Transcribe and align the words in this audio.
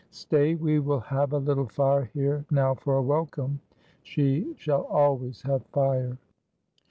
Stay, 0.09 0.55
we 0.55 0.79
will 0.79 0.99
have 1.01 1.31
a 1.31 1.37
little 1.37 1.67
fire 1.67 2.05
here 2.05 2.43
now 2.49 2.73
for 2.73 2.95
a 2.97 3.01
welcome. 3.03 3.59
She 4.01 4.55
shall 4.57 4.85
always 4.85 5.43
have 5.43 5.63
fire." 5.67 6.17